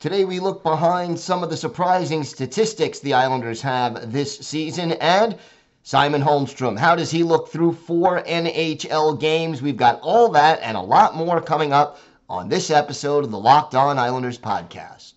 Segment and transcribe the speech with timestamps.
[0.00, 5.36] Today we look behind some of the surprising statistics the Islanders have this season and
[5.82, 6.78] Simon Holmstrom.
[6.78, 9.60] How does he look through four NHL games?
[9.60, 11.98] We've got all that and a lot more coming up
[12.30, 15.16] on this episode of the Locked On Islanders podcast.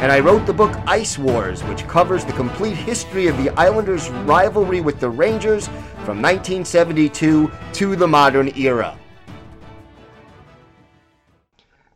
[0.00, 4.08] and I wrote the book Ice Wars, which covers the complete history of the Islanders'
[4.08, 5.66] rivalry with the Rangers
[6.06, 8.96] from 1972 to the modern era.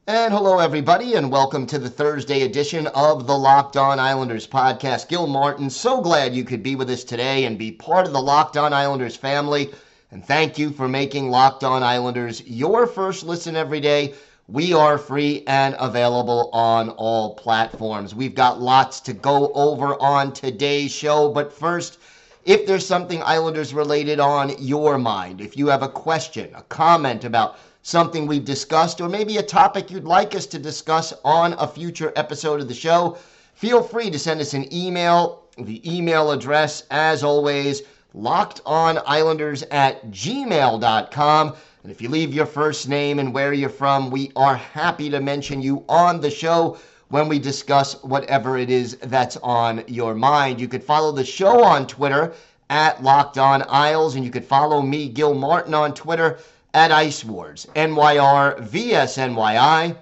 [0.06, 5.08] And hello, everybody, and welcome to the Thursday edition of the Locked On Islanders podcast.
[5.08, 8.20] Gil Martin, so glad you could be with us today and be part of the
[8.20, 9.70] Locked On Islanders family.
[10.10, 14.12] And thank you for making Locked On Islanders your first listen every day.
[14.48, 18.14] We are free and available on all platforms.
[18.14, 21.98] We've got lots to go over on today's show, but first,
[22.44, 27.24] if there's something Islanders related on your mind, if you have a question, a comment
[27.24, 31.66] about something we've discussed, or maybe a topic you'd like us to discuss on a
[31.66, 33.16] future episode of the show,
[33.54, 35.44] feel free to send us an email.
[35.56, 37.80] The email address, as always,
[38.14, 41.54] lockedonislanders at gmail.com.
[41.84, 45.20] And if you leave your first name and where you're from, we are happy to
[45.20, 50.62] mention you on the show when we discuss whatever it is that's on your mind.
[50.62, 52.32] You could follow the show on Twitter
[52.70, 56.38] at Locked On Isles, and you could follow me, Gil Martin, on Twitter
[56.72, 59.94] at Ice Wars, NYR VSNYI.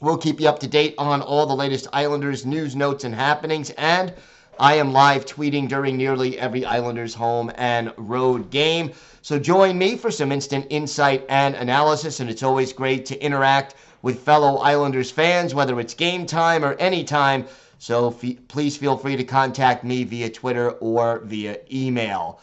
[0.00, 3.70] We'll keep you up to date on all the latest Islanders news, notes, and happenings.
[3.78, 4.12] And
[4.58, 8.92] I am live tweeting during nearly every Islanders home and road game.
[9.22, 12.20] So join me for some instant insight and analysis.
[12.20, 16.74] And it's always great to interact with fellow Islanders fans, whether it's game time or
[16.74, 17.46] any time.
[17.78, 22.40] So f- please feel free to contact me via Twitter or via email.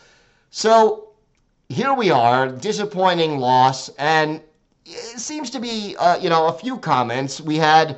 [0.50, 1.10] So
[1.70, 4.42] here we are, disappointing loss, and
[4.86, 7.40] it seems to be, uh, you know, a few comments.
[7.40, 7.98] We had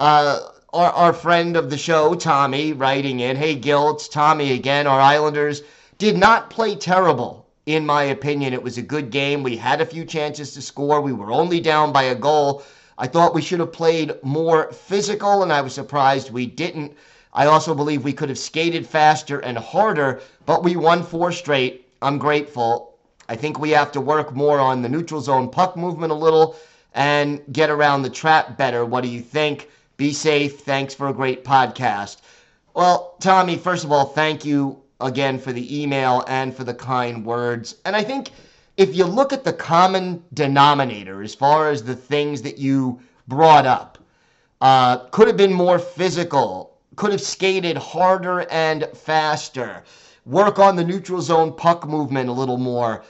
[0.00, 0.40] uh,
[0.72, 4.86] our, our friend of the show, Tommy, writing in, Hey, Gil, it's Tommy again.
[4.86, 5.62] Our Islanders
[5.98, 8.54] did not play terrible, in my opinion.
[8.54, 9.42] It was a good game.
[9.42, 11.00] We had a few chances to score.
[11.02, 12.62] We were only down by a goal.
[12.96, 16.96] I thought we should have played more physical, and I was surprised we didn't.
[17.34, 21.86] I also believe we could have skated faster and harder, but we won four straight.
[22.00, 22.94] I'm grateful.
[23.28, 26.56] I think we have to work more on the neutral zone puck movement a little
[26.94, 28.84] and get around the trap better.
[28.84, 29.68] What do you think?
[29.96, 30.60] Be safe.
[30.60, 32.18] Thanks for a great podcast.
[32.74, 37.24] Well, Tommy, first of all, thank you again for the email and for the kind
[37.24, 37.76] words.
[37.84, 38.30] And I think
[38.76, 43.66] if you look at the common denominator as far as the things that you brought
[43.66, 43.98] up,
[44.60, 49.82] uh, could have been more physical, could have skated harder and faster,
[50.24, 53.02] work on the neutral zone puck movement a little more,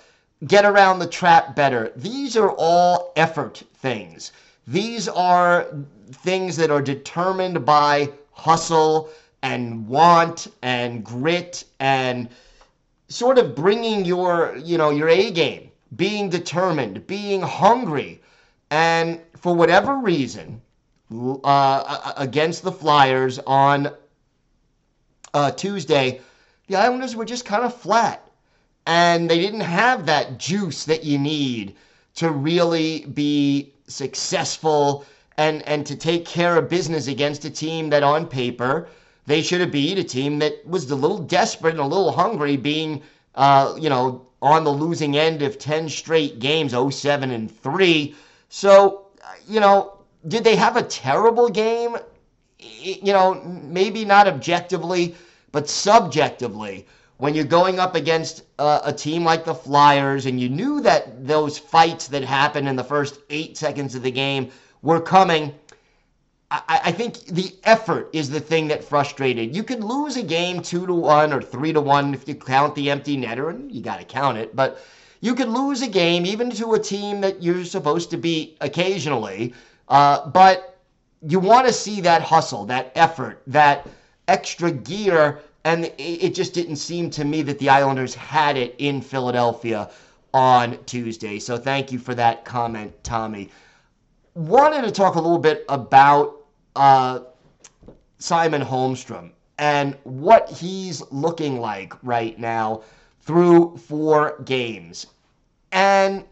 [0.47, 1.93] get around the trap better.
[1.95, 4.33] These are all effort things.
[4.67, 5.67] These are
[6.13, 9.11] things that are determined by hustle
[9.43, 12.29] and want and grit and
[13.09, 18.21] sort of bringing your you know your A game, being determined, being hungry,
[18.71, 20.61] and for whatever reason,
[21.45, 23.91] uh, against the Flyers on
[25.35, 26.21] uh, Tuesday,
[26.69, 28.31] the Islanders were just kind of flat,
[28.87, 31.75] and they didn't have that juice that you need
[32.15, 35.05] to really be successful
[35.39, 38.89] and and to take care of business against a team that on paper
[39.27, 42.57] they should have beat a team that was a little desperate and a little hungry
[42.57, 43.03] being
[43.35, 48.15] uh, you know on the losing end of 10 straight games 07 and 3
[48.49, 49.07] so
[49.49, 49.99] you know
[50.29, 51.97] did they have a terrible game?
[52.59, 55.15] You know maybe not objectively
[55.51, 56.87] but subjectively.
[57.19, 61.59] When you're going up against a team like the Flyers and you knew that those
[61.59, 64.51] fights that happened in the first eight seconds of the game
[64.83, 65.55] were coming.
[66.51, 69.57] I, I think the effort is the thing that frustrated.
[69.57, 72.75] You could lose a game two to one or three to one if you count
[72.75, 74.55] the empty netter, and you got to count it.
[74.55, 74.83] But
[75.21, 79.55] you could lose a game even to a team that you're supposed to beat occasionally,
[79.89, 80.81] uh, but
[81.27, 83.87] you want to see that hustle, that effort, that
[84.29, 85.41] extra gear.
[85.65, 89.89] And it just didn't seem to me that the Islanders had it in Philadelphia
[90.35, 91.39] on Tuesday.
[91.39, 93.49] So thank you for that comment, Tommy.
[94.35, 97.21] Wanted to talk a little bit about uh,
[98.19, 102.83] Simon Holmstrom and what he's looking like right now
[103.21, 105.07] through four games.
[105.71, 106.25] And,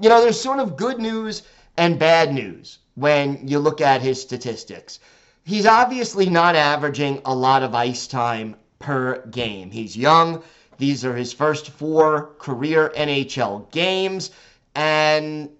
[0.00, 1.42] you know, there's sort of good news
[1.76, 5.00] and bad news when you look at his statistics.
[5.42, 9.72] He's obviously not averaging a lot of ice time per game.
[9.72, 10.42] He's young.
[10.78, 14.30] These are his first four career NHL games.
[14.76, 15.50] And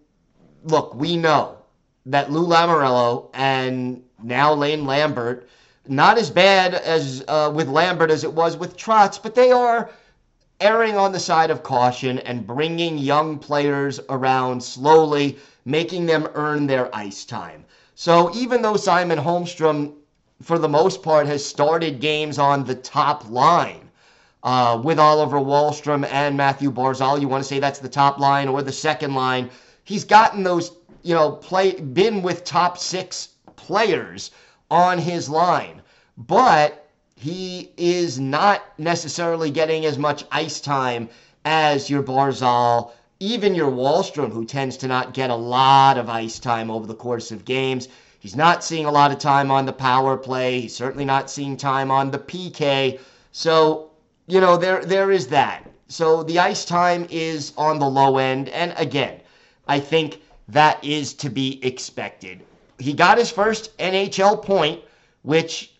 [0.63, 1.60] look, we know
[2.07, 5.49] that Lou Lamoriello and now Lane Lambert,
[5.89, 9.91] not as bad as uh, with Lambert as it was with Trotz, but they are
[10.61, 16.67] erring on the side of caution and bringing young players around slowly, making them earn
[16.67, 17.65] their ice time.
[17.95, 19.95] So even though Simon Holmstrom,
[20.43, 23.91] for the most part, has started games on the top line
[24.43, 28.49] uh, with Oliver Wahlstrom and Matthew Barzal, you want to say that's the top line
[28.49, 29.51] or the second line.
[29.85, 34.31] He's gotten those, you know, play been with top six players
[34.71, 35.83] on his line,
[36.17, 41.09] but he is not necessarily getting as much ice time
[41.45, 46.39] as your Barzal, even your Wahlstrom, who tends to not get a lot of ice
[46.39, 47.89] time over the course of games.
[48.21, 50.61] He's not seeing a lot of time on the power play.
[50.61, 52.99] He's certainly not seeing time on the PK.
[53.33, 53.91] So,
[54.27, 55.71] you know, there there is that.
[55.89, 58.49] So the ice time is on the low end.
[58.51, 59.21] And again,
[59.67, 60.21] I think
[60.53, 62.43] that is to be expected.
[62.79, 64.81] He got his first NHL point,
[65.23, 65.73] which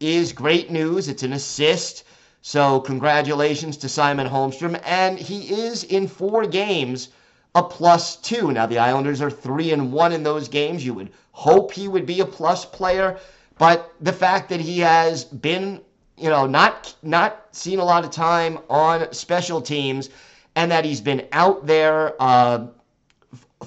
[0.00, 1.08] is great news.
[1.08, 2.04] It's an assist.
[2.42, 4.80] So, congratulations to Simon Holmstrom.
[4.84, 7.08] And he is in four games
[7.54, 8.52] a plus two.
[8.52, 10.84] Now, the Islanders are three and one in those games.
[10.84, 13.18] You would hope he would be a plus player.
[13.58, 15.80] But the fact that he has been,
[16.16, 20.10] you know, not not seen a lot of time on special teams,
[20.54, 22.66] and that he's been out there uh,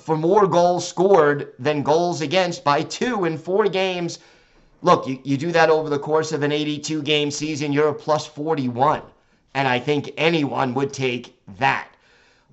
[0.02, 4.20] for more goals scored than goals against by two in four games
[4.82, 7.94] look, you, you do that over the course of an 82 game season, you're a
[7.94, 9.02] plus 41.
[9.54, 11.88] And I think anyone would take that.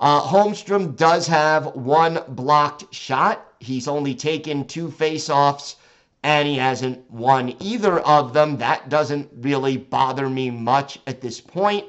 [0.01, 3.45] Uh, Holmstrom does have one blocked shot.
[3.61, 5.77] He's only taken two faceoffs
[6.23, 8.59] and he hasn't won either of them.
[8.59, 11.87] That doesn't really bother me much at this point.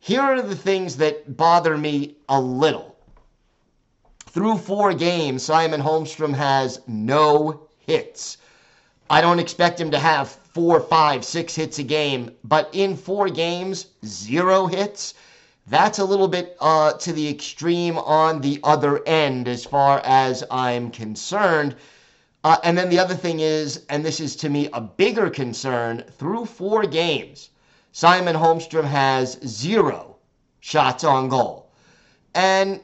[0.00, 2.96] Here are the things that bother me a little.
[4.30, 8.36] Through four games, Simon Holmstrom has no hits.
[9.08, 13.30] I don't expect him to have four, five, six hits a game, but in four
[13.30, 15.14] games, zero hits.
[15.66, 20.44] That's a little bit uh, to the extreme on the other end as far as
[20.50, 21.74] I'm concerned.
[22.44, 26.04] Uh, and then the other thing is, and this is to me a bigger concern,
[26.18, 27.48] through four games,
[27.92, 30.16] Simon Holmstrom has zero
[30.60, 31.70] shots on goal.
[32.34, 32.80] And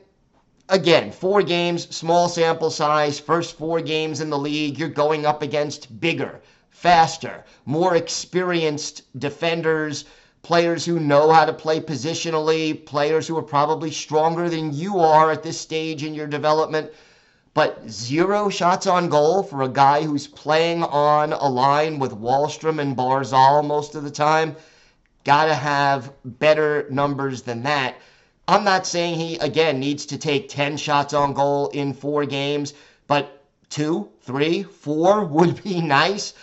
[0.68, 5.42] again, four games, small sample size, first four games in the league, you're going up
[5.42, 6.40] against bigger,
[6.70, 10.04] faster, more experienced defenders,
[10.42, 15.30] players who know how to play positionally, players who are probably stronger than you are
[15.30, 16.90] at this stage in your development.
[17.54, 22.80] But zero shots on goal for a guy who's playing on a line with Wahlstrom
[22.80, 24.56] and Barzal most of the time.
[25.24, 27.94] Got to have better numbers than that.
[28.46, 32.74] I'm not saying he, again, needs to take 10 shots on goal in four games,
[33.06, 36.34] but two, three, four would be nice.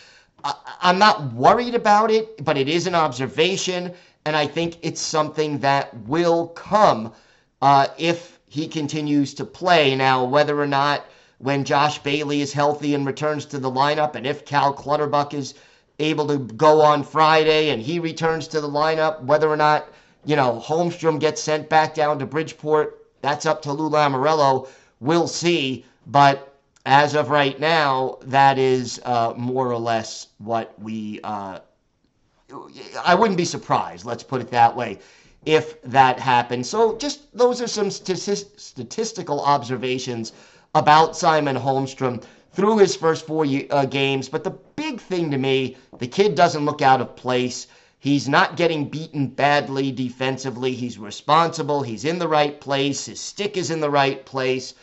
[0.43, 3.93] I, am not worried about it, but it is an observation,
[4.25, 7.13] and I think it's something that will come
[7.61, 9.95] uh, if he continues to play.
[9.95, 11.05] Now, whether or not
[11.37, 15.53] when Josh Bailey is healthy and returns to the lineup, and if Cal Clutterbuck is
[15.99, 19.87] able to go on Friday and he returns to the lineup, whether or not
[20.25, 23.05] you know, Holmstrom gets sent back down to Bridgeport.
[23.21, 24.67] That's up to Lou Lamoriello.
[24.99, 25.85] We'll see.
[26.07, 26.51] But
[26.85, 31.19] as of right now, that is uh, more or less what we.
[31.23, 31.59] Uh,
[33.03, 34.99] I wouldn't be surprised, let's put it that way,
[35.45, 36.65] if that happened.
[36.65, 40.33] So, just those are some statistical observations
[40.75, 44.27] about Simon Holmstrom through his first four uh, games.
[44.27, 47.67] But the big thing to me, the kid doesn't look out of place.
[48.01, 50.73] He's not getting beaten badly defensively.
[50.73, 51.83] He's responsible.
[51.83, 53.05] He's in the right place.
[53.05, 54.73] His stick is in the right place.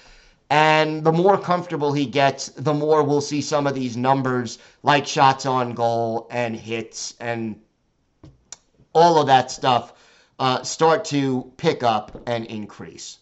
[0.50, 5.04] And the more comfortable he gets, the more we'll see some of these numbers like
[5.04, 7.60] shots on goal and hits and
[8.92, 9.94] all of that stuff
[10.38, 13.18] uh, start to pick up and increase.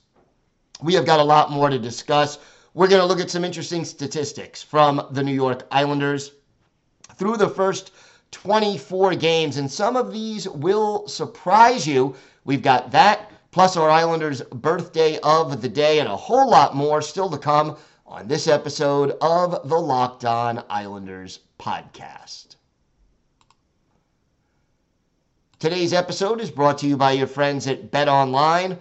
[0.83, 2.39] we have got a lot more to discuss.
[2.75, 6.33] We're going to look at some interesting statistics from the New York Islanders
[7.15, 7.93] through the first
[8.43, 12.15] 24 games, and some of these will surprise you.
[12.45, 17.01] We've got that, plus our Islanders' birthday of the day, and a whole lot more
[17.01, 22.57] still to come on this episode of the Locked On Islanders podcast.
[25.59, 28.79] Today's episode is brought to you by your friends at Bet Online.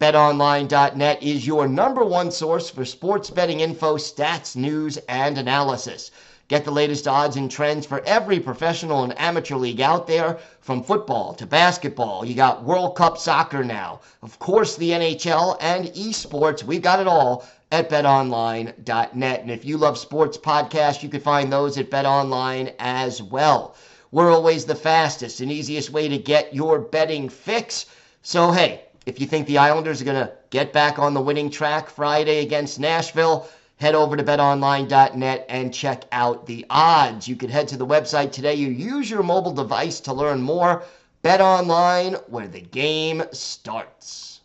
[0.00, 6.10] BetOnline.net is your number one source for sports betting info, stats, news, and analysis.
[6.48, 10.82] Get the latest odds and trends for every professional and amateur league out there, from
[10.82, 12.24] football to basketball.
[12.24, 16.62] You got World Cup soccer now, of course, the NHL and esports.
[16.62, 19.40] We've got it all at betonline.net.
[19.40, 23.74] And if you love sports podcasts, you can find those at betonline as well.
[24.10, 27.86] We're always the fastest and easiest way to get your betting fix.
[28.22, 31.50] So, hey, if you think the Islanders are going to get back on the winning
[31.50, 37.26] track Friday against Nashville, head over to betonline.net and check out the odds.
[37.26, 38.54] You can head to the website today.
[38.54, 40.84] You use your mobile device to learn more.
[41.22, 44.40] Bet online, where the game starts.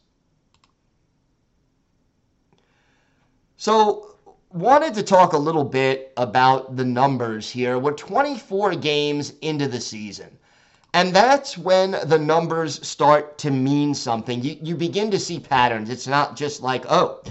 [3.57, 4.15] So,
[4.51, 7.77] wanted to talk a little bit about the numbers here.
[7.77, 10.37] We're 24 games into the season.
[10.93, 14.41] And that's when the numbers start to mean something.
[14.41, 15.89] You, you begin to see patterns.
[15.89, 17.21] It's not just like, oh,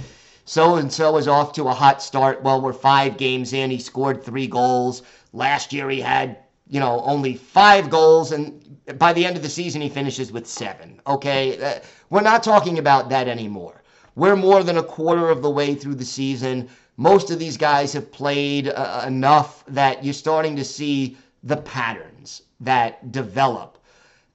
[0.49, 2.43] so and so is off to a hot start.
[2.43, 3.71] Well, we're five games in.
[3.71, 5.03] He scored three goals.
[5.35, 6.39] Last year he had,
[6.71, 10.47] you know, only five goals, and by the end of the season he finishes with
[10.47, 11.03] seven.
[11.07, 13.83] Okay, uh, we're not talking about that anymore.
[14.15, 16.71] We're more than a quarter of the way through the season.
[16.97, 22.41] Most of these guys have played uh, enough that you're starting to see the patterns
[22.61, 23.77] that develop.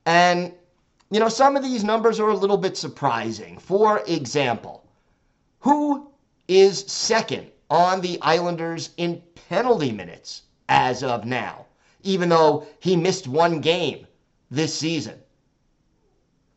[0.05, 0.53] And,
[1.09, 3.57] you know, some of these numbers are a little bit surprising.
[3.57, 4.82] For example,
[5.63, 6.11] who
[6.49, 11.65] is second on the Islanders in penalty minutes as of now,
[12.03, 14.05] even though he missed one game
[14.51, 15.17] this season.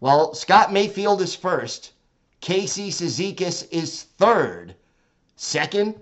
[0.00, 1.92] Well, Scott Mayfield is first.
[2.40, 4.74] Casey Cizikas is third.
[5.36, 5.94] Second,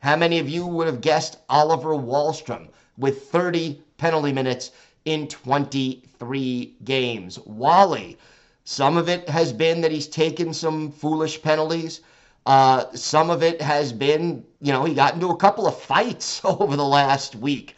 [0.00, 4.72] how many of you would have guessed Oliver Wahlstrom with 30 penalty minutes
[5.06, 7.38] in 23 games?
[7.46, 8.18] Wally,
[8.64, 12.02] some of it has been that he's taken some foolish penalties.
[12.46, 16.40] Uh, some of it has been, you know, he got into a couple of fights
[16.44, 17.76] over the last week.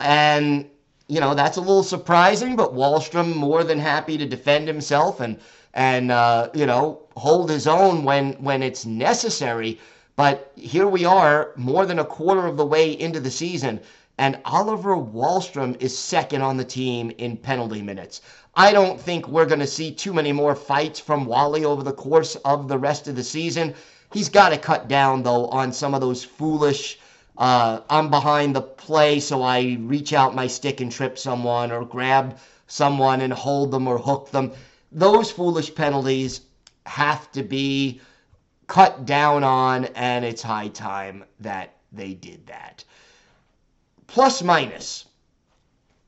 [0.00, 0.68] And,
[1.08, 5.38] you know, that's a little surprising, but Wahlstrom more than happy to defend himself and,
[5.74, 9.78] and uh, you know, hold his own when, when it's necessary.
[10.16, 13.80] But here we are, more than a quarter of the way into the season,
[14.18, 18.20] and Oliver Wahlstrom is second on the team in penalty minutes.
[18.54, 21.94] I don't think we're going to see too many more fights from Wally over the
[21.94, 23.74] course of the rest of the season.
[24.12, 26.98] He's got to cut down, though, on some of those foolish,
[27.38, 31.84] uh, I'm behind the play, so I reach out my stick and trip someone, or
[31.84, 34.52] grab someone and hold them or hook them.
[34.90, 36.42] Those foolish penalties
[36.84, 38.00] have to be
[38.66, 42.84] cut down on, and it's high time that they did that.
[44.06, 45.06] Plus minus.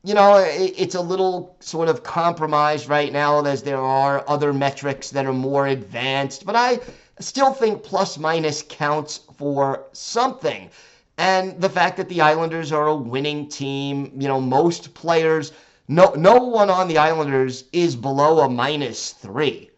[0.03, 5.09] You know, it's a little sort of compromised right now as there are other metrics
[5.11, 6.81] that are more advanced, but I
[7.21, 10.71] still think plus minus counts for something.
[11.17, 15.53] And the fact that the Islanders are a winning team, you know, most players,
[15.87, 19.71] no, no one on the Islanders is below a minus three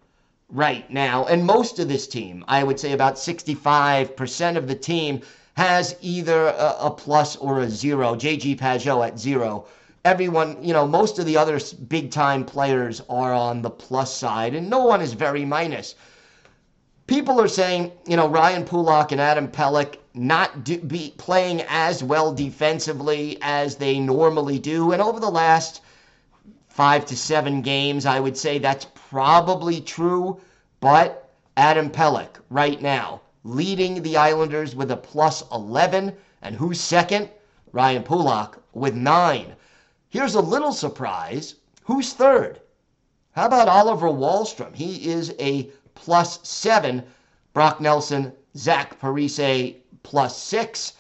[0.49, 1.27] right now.
[1.27, 5.21] And most of this team, I would say about 65% of the team,
[5.57, 8.15] has either a, a plus or a zero.
[8.15, 9.67] JG Pageau at zero.
[10.05, 14.55] Everyone, you know, most of the other big time players are on the plus side,
[14.55, 15.97] and no one is very minus
[17.07, 22.03] people are saying, you know, Ryan Pulock and Adam Pelech not do, be playing as
[22.03, 24.93] well defensively as they normally do.
[24.93, 25.83] And over the last
[26.69, 30.41] five to seven games, I would say that's probably true.
[30.81, 36.13] But Adam Pelech, right now, leading the Islanders with a plus 11.
[36.43, 37.31] And who's second?
[37.73, 39.55] Ryan Pulock with nine.
[40.09, 41.55] Here's a little surprise.
[41.85, 42.61] Who's third?
[43.33, 44.75] How about Oliver Wahlstrom?
[44.75, 47.03] He is a plus seven.
[47.53, 50.93] Brock Nelson, Zach Parise plus six.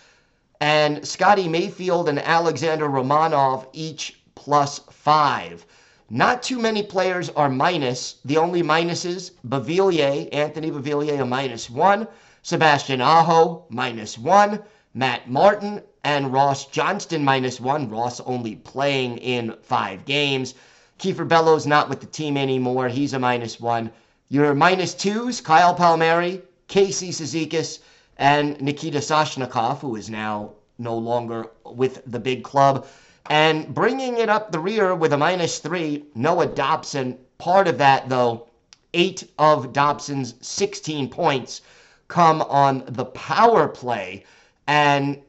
[0.60, 5.64] And Scotty Mayfield and Alexander Romanov each plus five.
[6.08, 8.16] Not too many players are minus.
[8.24, 12.06] The only minuses, Beauvillier, Anthony Beauvillier, a minus one.
[12.42, 14.62] Sebastian Aho, minus one.
[14.94, 17.90] Matt Martin and Ross Johnston, minus one.
[17.90, 20.54] Ross only playing in five games.
[20.98, 22.88] Kiefer Bellows not with the team anymore.
[22.88, 23.90] He's a minus one.
[24.28, 27.78] Your minus twos, Kyle Palmieri, Casey Cizikas
[28.16, 32.88] and Nikita Soshnikov, who is now no longer with the big club.
[33.30, 37.18] And bringing it up the rear with a minus three, Noah Dobson.
[37.38, 38.48] Part of that, though,
[38.94, 41.60] eight of Dobson's 16 points
[42.08, 44.24] come on the power play.
[44.66, 45.22] And,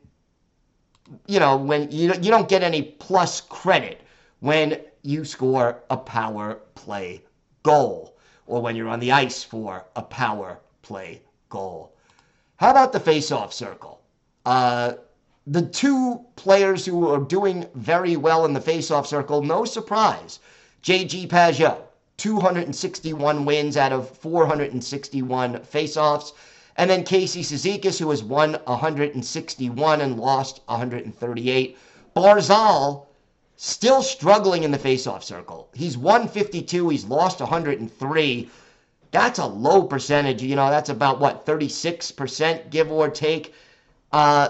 [1.27, 4.01] you know, when you, you don't get any plus credit
[4.39, 7.21] when you score a power play
[7.61, 8.16] goal
[8.47, 11.93] or when you're on the ice for a power play goal.
[12.55, 13.99] How about the face-off circle?
[14.45, 14.93] Uh,
[15.45, 20.39] the two players who are doing very well in the face-off circle, no surprise.
[20.83, 21.77] JG Pageau,
[22.17, 26.33] 261 wins out of 461 face-offs.
[26.77, 31.77] And then Casey Cizikas, who has won 161 and lost 138.
[32.15, 33.06] Barzal,
[33.57, 35.67] still struggling in the face-off circle.
[35.73, 38.49] He's 152, he's lost 103.
[39.11, 40.43] That's a low percentage.
[40.43, 43.53] You know, that's about what 36% give or take.
[44.11, 44.49] Uh,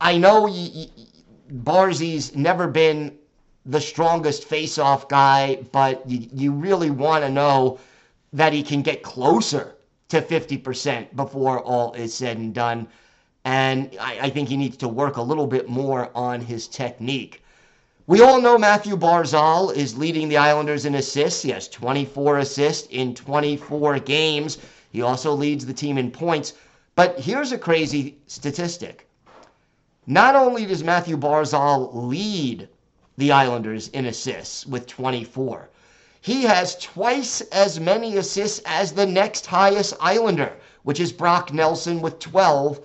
[0.00, 0.88] I know y- y-
[1.50, 3.16] Barzy's never been
[3.64, 7.78] the strongest face-off guy, but you, you really want to know
[8.32, 9.76] that he can get closer
[10.08, 12.88] to 50% before all is said and done.
[13.44, 17.42] And I, I think he needs to work a little bit more on his technique.
[18.08, 21.42] We all know Matthew Barzal is leading the Islanders in assists.
[21.42, 24.58] He has 24 assists in 24 games.
[24.92, 26.52] He also leads the team in points.
[26.94, 29.08] But here's a crazy statistic.
[30.06, 32.68] Not only does Matthew Barzal lead
[33.16, 35.68] the Islanders in assists with 24,
[36.20, 40.52] he has twice as many assists as the next highest Islander,
[40.84, 42.78] which is Brock Nelson with 12,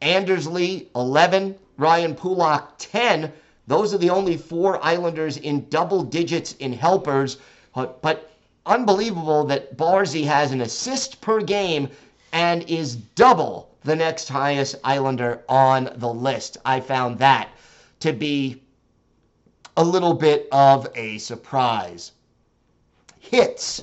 [0.00, 3.32] Anders Lee 11, Ryan Pulock 10.
[3.66, 7.38] Those are the only four Islanders in double digits in helpers.
[7.74, 8.30] But,
[8.64, 11.88] unbelievable that Barzy has an assist per game
[12.32, 16.58] and is double the next highest Islander on the list.
[16.64, 17.48] I found that
[18.00, 18.62] to be
[19.76, 22.12] a little bit of a surprise.
[23.20, 23.82] Hits.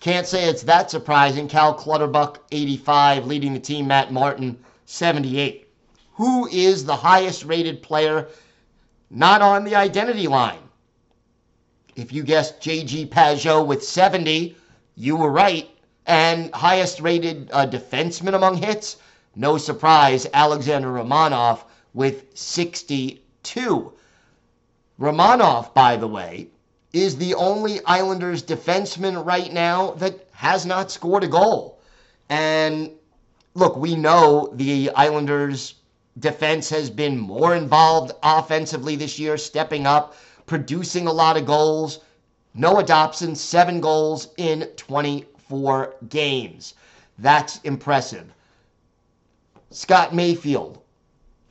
[0.00, 1.48] Can't say it's that surprising.
[1.48, 3.88] Cal Clutterbuck, 85, leading the team.
[3.88, 5.68] Matt Martin, 78.
[6.14, 8.28] Who is the highest rated player
[9.10, 10.62] not on the identity line?
[11.94, 14.56] If you guessed JG Pageau with 70,
[14.96, 15.68] you were right.
[16.06, 18.98] And highest rated uh, defenseman among hits,
[19.34, 21.64] no surprise, Alexander Romanov
[21.94, 23.92] with 62.
[25.00, 26.48] Romanov, by the way,
[26.92, 31.80] is the only Islanders defenseman right now that has not scored a goal.
[32.28, 32.90] And
[33.54, 35.74] look, we know the Islanders
[36.18, 42.00] defense has been more involved offensively this year, stepping up, producing a lot of goals.
[42.54, 46.74] Noah Dobson, seven goals in 24 games.
[47.18, 48.32] That's impressive.
[49.70, 50.78] Scott Mayfield,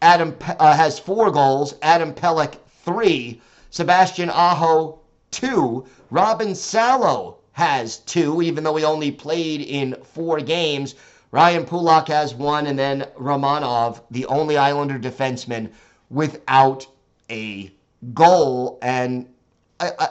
[0.02, 1.76] Adam uh, has four goals.
[1.82, 3.42] Adam Pelech three.
[3.70, 5.00] Sebastian Aho
[5.32, 5.86] two.
[6.10, 10.96] Robin Salo has two, even though he only played in four games.
[11.32, 15.72] Ryan Pulock has one, and then Romanov, the only Islander defenseman
[16.10, 16.88] without
[17.30, 17.72] a
[18.14, 18.80] goal.
[18.82, 19.28] And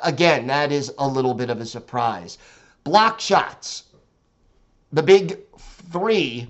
[0.02, 2.38] again, that is a little bit of a surprise.
[2.84, 3.84] Block shots.
[4.92, 5.38] The big
[5.90, 6.48] three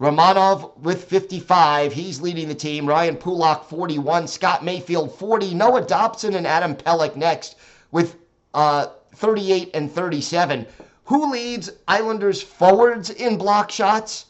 [0.00, 1.92] Romanov with 55.
[1.92, 2.86] He's leading the team.
[2.86, 4.28] Ryan Pulock, 41.
[4.28, 5.54] Scott Mayfield, 40.
[5.54, 7.56] Noah Dobson and Adam Pelech next
[7.92, 8.16] with
[8.52, 10.66] uh, 38 and 37.
[11.06, 14.26] Who leads Islanders forwards in block shots?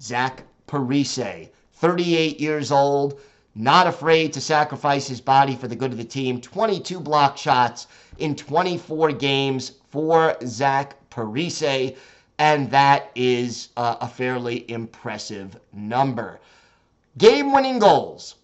[0.00, 3.20] Zach Parise, 38 years old,
[3.54, 6.40] not afraid to sacrifice his body for the good of the team.
[6.40, 7.86] 22 block shots
[8.18, 11.96] in 24 games for Zach Parise
[12.38, 16.40] and that is uh, a fairly impressive number.
[17.18, 18.36] Game winning goals.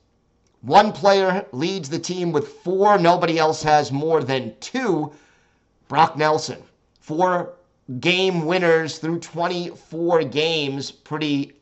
[0.63, 2.99] One player leads the team with four.
[2.99, 5.13] Nobody else has more than two.
[5.89, 6.63] Brock Nelson.
[7.03, 7.55] Four
[8.01, 10.91] game winners through 24 games.
[10.91, 11.53] Pretty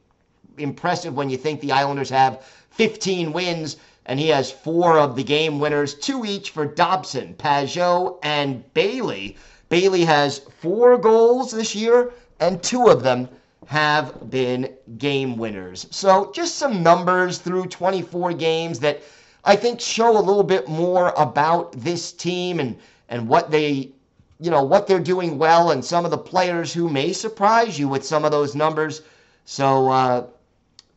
[0.58, 3.76] impressive when you think the Islanders have 15 wins
[4.06, 9.36] and he has four of the game winners, two each for Dobson, Pageau, and Bailey.
[9.68, 13.28] Bailey has four goals this year, and two of them
[13.66, 15.86] have been game winners.
[15.90, 19.00] So, just some numbers through 24 games that
[19.44, 22.76] I think show a little bit more about this team and,
[23.08, 23.92] and what they,
[24.40, 27.88] you know, what they're doing well and some of the players who may surprise you
[27.88, 29.02] with some of those numbers.
[29.44, 30.26] So, uh,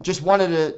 [0.02, 0.76] just wanted to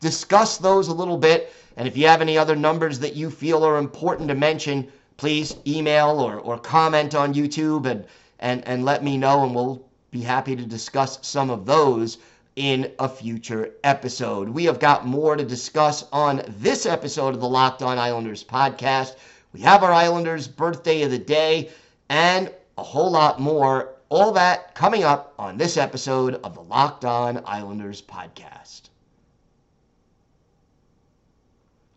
[0.00, 1.52] discuss those a little bit.
[1.76, 5.56] And if you have any other numbers that you feel are important to mention, please
[5.66, 8.04] email or, or comment on YouTube and,
[8.40, 12.18] and, and let me know, and we'll be happy to discuss some of those
[12.56, 14.48] in a future episode.
[14.48, 19.14] We have got more to discuss on this episode of the Locked On Islanders podcast.
[19.52, 21.70] We have our Islanders birthday of the day
[22.08, 23.94] and a whole lot more.
[24.08, 28.88] All that coming up on this episode of the Locked On Islanders podcast.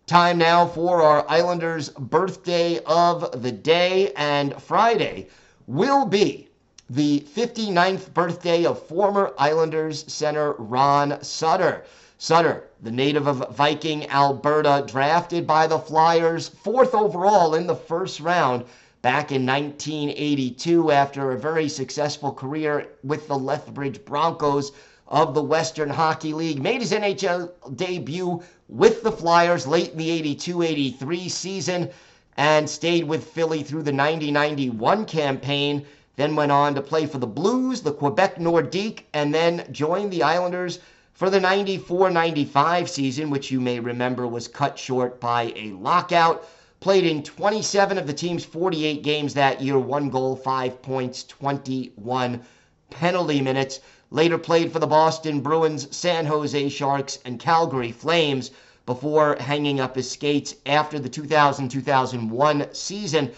[0.08, 5.30] Time now for our Islanders birthday of the day, and Friday
[5.68, 6.50] will be
[6.90, 11.86] the 59th birthday of former Islanders center Ron Sutter.
[12.18, 18.20] Sutter, the native of Viking, Alberta, drafted by the Flyers fourth overall in the first
[18.20, 18.66] round
[19.02, 24.72] back in 1982 after a very successful career with the Lethbridge Broncos
[25.08, 26.62] of the Western Hockey League.
[26.62, 31.90] Made his NHL debut with the Flyers late in the 82 83 season
[32.38, 35.86] and stayed with Philly through the 90 91 campaign.
[36.16, 40.24] Then went on to play for the Blues, the Quebec Nordique, and then joined the
[40.24, 40.80] Islanders
[41.14, 46.48] for the 94 95 season, which you may remember was cut short by a lockout.
[46.82, 52.42] Played in 27 of the team's 48 games that year, one goal, five points, 21
[52.90, 53.82] penalty minutes.
[54.10, 58.50] Later played for the Boston Bruins, San Jose Sharks, and Calgary Flames
[58.88, 63.32] before hanging up his skates after the 2000 2001 season.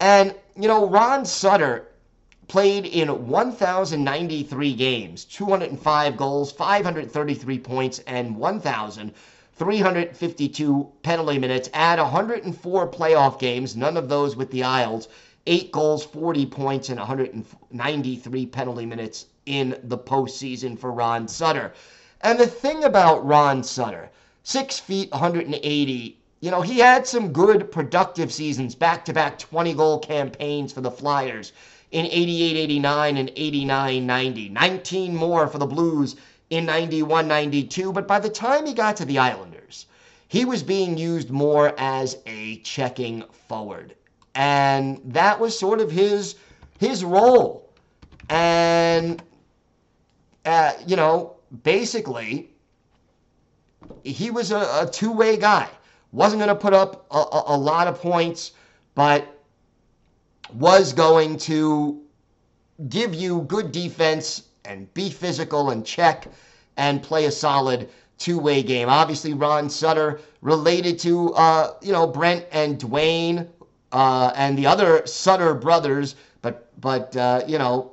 [0.00, 1.88] And, you know, Ron Sutter
[2.48, 8.36] played in 1,093 games, 205 goals, 533 points, and
[9.58, 15.08] 1,352 penalty minutes add 104 playoff games, none of those with the Isles,
[15.46, 21.72] 8 goals, 40 points, and 193 penalty minutes in the postseason for Ron Sutter.
[22.20, 24.10] And the thing about Ron Sutter,
[24.42, 29.72] six feet, 180, you know, he had some good productive seasons, back to back 20
[29.72, 31.52] goal campaigns for the Flyers
[31.92, 34.48] in 88 89 and 89 90.
[34.50, 36.16] 19 more for the Blues
[36.50, 37.92] in 91 92.
[37.92, 39.86] But by the time he got to the Islanders,
[40.28, 43.94] he was being used more as a checking forward.
[44.34, 46.36] And that was sort of his
[46.78, 47.70] his role.
[48.28, 49.22] And
[50.44, 52.50] uh, you know, basically,
[54.04, 55.68] he was a, a two way guy.
[56.12, 58.52] Wasn't going to put up a, a, a lot of points,
[58.94, 59.26] but
[60.54, 62.00] was going to
[62.88, 66.26] give you good defense and be physical and check
[66.76, 68.88] and play a solid two-way game.
[68.88, 73.48] Obviously, Ron Sutter related to uh, you know Brent and Dwayne
[73.92, 77.92] uh, and the other Sutter brothers, but but uh, you know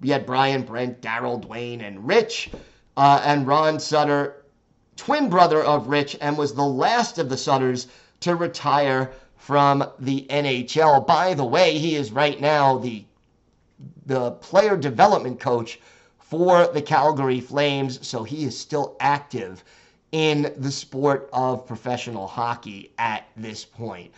[0.00, 2.50] we had Brian, Brent, Daryl, Dwayne, and Rich.
[2.96, 4.44] Uh, and Ron Sutter,
[4.96, 7.86] twin brother of Rich, and was the last of the Sutters
[8.20, 11.06] to retire from the NHL.
[11.06, 13.04] By the way, he is right now the
[14.04, 15.80] the player development coach
[16.30, 19.64] for the Calgary Flames, so he is still active
[20.12, 24.12] in the sport of professional hockey at this point.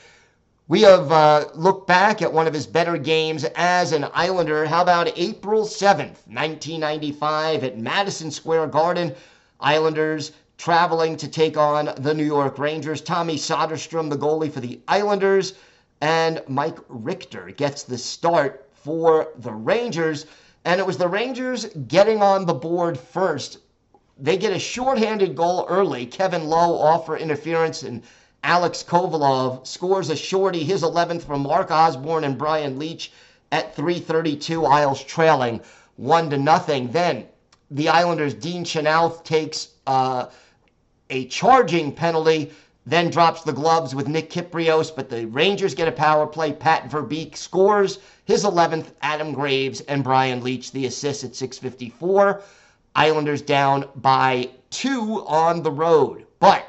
[0.69, 4.67] We have uh, looked back at one of his better games as an Islander.
[4.67, 9.15] How about April 7th, 1995, at Madison Square Garden?
[9.59, 13.01] Islanders traveling to take on the New York Rangers.
[13.01, 15.55] Tommy Soderstrom, the goalie for the Islanders,
[16.03, 20.27] and Mike Richter gets the start for the Rangers.
[20.65, 23.59] And it was the Rangers getting on the board first.
[24.19, 26.07] They get a shorthanded goal early.
[26.07, 28.03] Kevin Lowe off for interference and
[28.45, 33.13] Alex Kovalev scores a shorty, his 11th from Mark Osborne and Brian Leetch
[33.53, 34.67] at 3:32.
[34.67, 35.61] Isles trailing
[35.97, 36.91] one to nothing.
[36.91, 37.27] Then
[37.71, 40.27] the Islanders' Dean Phaneuf takes uh,
[41.09, 42.53] a charging penalty,
[42.85, 46.53] then drops the gloves with Nick Kypreos, but the Rangers get a power play.
[46.53, 48.93] Pat Verbeek scores his 11th.
[49.03, 52.43] Adam Graves and Brian Leetch the assist at 6:54.
[52.95, 56.65] Islanders down by two on the road, but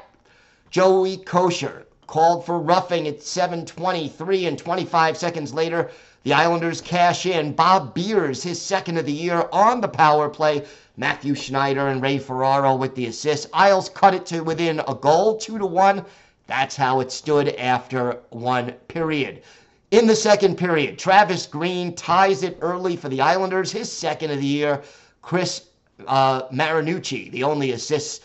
[0.70, 5.90] Joey Kocur called for roughing at 7:23 and 25 seconds later,
[6.24, 7.52] the Islanders cash in.
[7.52, 10.64] Bob Beers, his second of the year on the power play.
[10.96, 13.48] Matthew Schneider and Ray Ferraro with the assist.
[13.52, 16.04] Isles cut it to within a goal, two to one.
[16.46, 19.42] That's how it stood after one period.
[19.90, 24.38] In the second period, Travis Green ties it early for the Islanders, his second of
[24.38, 24.82] the year.
[25.20, 25.66] Chris
[26.06, 28.20] uh, Marinucci, the only assists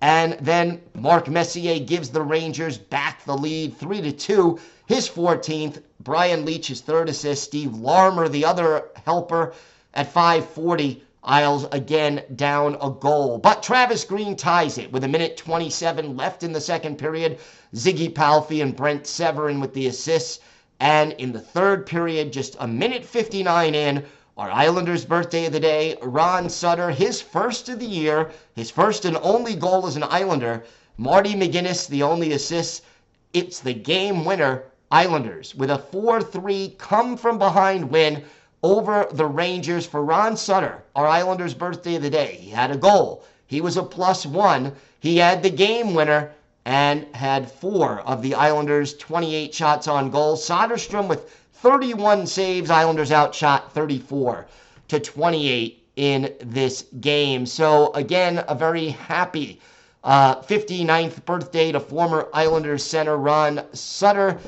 [0.00, 4.58] and then Mark Messier gives the Rangers back the lead 3 to 2.
[4.86, 9.54] His 14th, Brian Leetch's third assist, Steve Larmer, the other helper,
[9.94, 11.02] at 540.
[11.24, 13.38] Isles again down a goal.
[13.38, 17.38] But Travis Green ties it with a minute 27 left in the second period.
[17.74, 20.38] Ziggy Palffy and Brent Severyn with the assists.
[20.80, 24.04] And in the third period, just a minute 59 in,
[24.38, 29.04] our Islanders' birthday of the day, Ron Sutter, his first of the year, his first
[29.04, 30.62] and only goal as an Islander.
[30.96, 32.84] Marty McInnis, the only assist.
[33.32, 38.22] It's the game winner, Islanders, with a 4 3 come from behind win
[38.62, 42.38] over the Rangers for Ron Sutter, our Islanders' birthday of the day.
[42.40, 43.24] He had a goal.
[43.44, 44.72] He was a plus one.
[45.00, 46.30] He had the game winner
[46.64, 50.36] and had four of the Islanders' 28 shots on goal.
[50.36, 51.28] Soderstrom with
[51.62, 52.70] 31 saves.
[52.70, 54.46] Islanders outshot 34
[54.88, 57.44] to 28 in this game.
[57.44, 59.60] So, again, a very happy
[60.04, 64.38] uh, 59th birthday to former Islanders center Ron Sutter.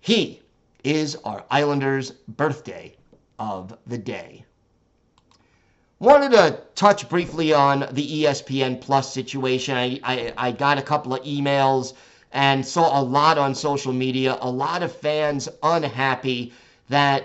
[0.00, 0.42] He
[0.82, 2.96] is our Islanders' birthday
[3.38, 4.44] of the day.
[6.00, 9.76] Wanted to touch briefly on the ESPN Plus situation.
[9.76, 11.94] I, I, I, got a couple of emails
[12.32, 14.38] and saw a lot on social media.
[14.40, 16.52] A lot of fans unhappy
[16.88, 17.24] that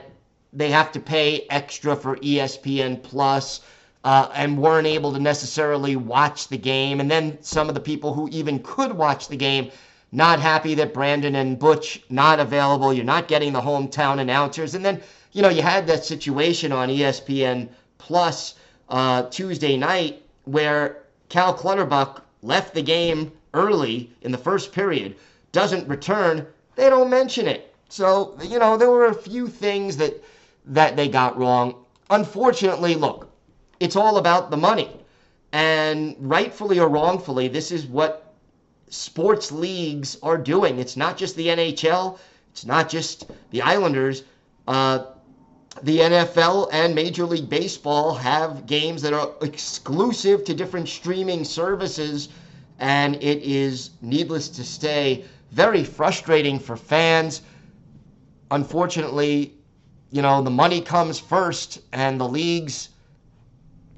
[0.51, 3.61] they have to pay extra for ESPN Plus
[4.03, 6.99] uh, and weren't able to necessarily watch the game.
[6.99, 9.71] And then some of the people who even could watch the game
[10.11, 12.93] not happy that Brandon and Butch not available.
[12.93, 14.75] You're not getting the hometown announcers.
[14.75, 15.01] And then
[15.33, 18.55] you know, you had that situation on ESPN Plus
[18.89, 25.15] uh, Tuesday night where Cal Clutterbuck left the game early in the first period,
[25.51, 26.45] doesn't return.
[26.75, 27.73] They don't mention it.
[27.89, 30.23] So you know, there were a few things that
[30.65, 31.75] that they got wrong.
[32.09, 33.29] Unfortunately, look,
[33.79, 34.89] it's all about the money.
[35.51, 38.33] And rightfully or wrongfully, this is what
[38.89, 40.79] sports leagues are doing.
[40.79, 42.17] It's not just the NHL,
[42.51, 44.23] it's not just the Islanders.
[44.67, 45.05] Uh,
[45.81, 52.29] the NFL and Major League Baseball have games that are exclusive to different streaming services,
[52.83, 57.41] and it is, needless to say, very frustrating for fans.
[58.51, 59.53] Unfortunately,
[60.11, 62.89] you know, the money comes first, and the leagues.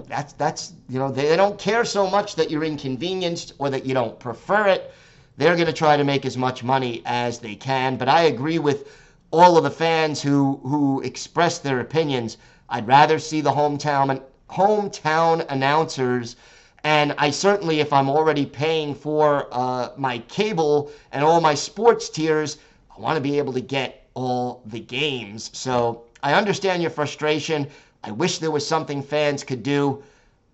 [0.06, 3.84] That's that's you know they, they don't care so much that you're inconvenienced or that
[3.84, 4.94] you don't prefer it.
[5.36, 7.96] They're going to try to make as much money as they can.
[7.96, 8.88] But I agree with
[9.32, 12.36] all of the fans who who express their opinions.
[12.68, 16.36] I'd rather see the hometown hometown announcers.
[16.86, 22.08] And I certainly, if I'm already paying for uh, my cable and all my sports
[22.08, 22.58] tiers,
[22.96, 25.50] I want to be able to get all the games.
[25.52, 27.66] So I understand your frustration.
[28.04, 30.04] I wish there was something fans could do,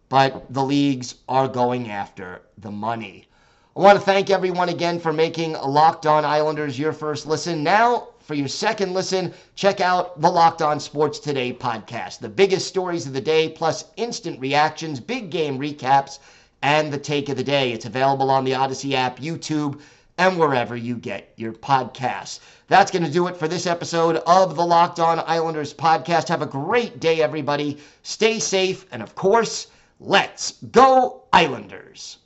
[0.09, 3.29] but the leagues are going after the money.
[3.77, 7.63] I want to thank everyone again for making Locked On Islanders your first listen.
[7.63, 12.21] Now, for your second listen, check out the Locked On Sports Today podcast.
[12.21, 16.19] The biggest stories of the day, plus instant reactions, big game recaps,
[16.63, 17.73] and the take of the day.
[17.73, 19.83] It's available on the Audacy app, YouTube,
[20.17, 22.41] and wherever you get your podcasts.
[22.69, 26.29] That's going to do it for this episode of the Locked On Islanders podcast.
[26.29, 27.77] Have a great day, everybody.
[28.03, 29.67] Stay safe, and of course,
[30.01, 32.17] let's go, Islanders.